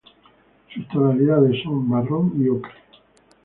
Sus 0.73 0.87
tonalidades 0.87 1.61
son 1.61 1.87
marrón 1.87 2.33
y 2.43 2.49
ocre. 2.49 2.73